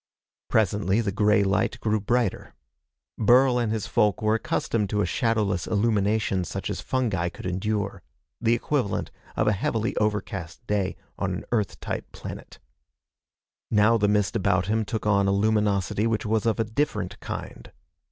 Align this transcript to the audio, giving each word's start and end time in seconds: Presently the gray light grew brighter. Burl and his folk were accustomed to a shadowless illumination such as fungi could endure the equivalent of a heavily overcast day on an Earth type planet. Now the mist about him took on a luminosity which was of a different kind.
Presently 0.49 0.99
the 1.01 1.11
gray 1.11 1.43
light 1.43 1.79
grew 1.79 1.99
brighter. 2.01 2.55
Burl 3.19 3.59
and 3.59 3.71
his 3.71 3.85
folk 3.85 4.19
were 4.19 4.33
accustomed 4.33 4.89
to 4.89 5.01
a 5.01 5.05
shadowless 5.05 5.67
illumination 5.67 6.43
such 6.43 6.71
as 6.71 6.81
fungi 6.81 7.29
could 7.29 7.45
endure 7.45 8.01
the 8.41 8.55
equivalent 8.55 9.11
of 9.35 9.47
a 9.47 9.51
heavily 9.51 9.95
overcast 9.97 10.65
day 10.65 10.95
on 11.19 11.33
an 11.35 11.45
Earth 11.51 11.79
type 11.79 12.11
planet. 12.13 12.57
Now 13.69 13.95
the 13.99 14.07
mist 14.07 14.35
about 14.35 14.65
him 14.65 14.85
took 14.85 15.05
on 15.05 15.27
a 15.27 15.31
luminosity 15.31 16.07
which 16.07 16.25
was 16.25 16.47
of 16.47 16.59
a 16.59 16.63
different 16.63 17.19
kind. 17.19 17.71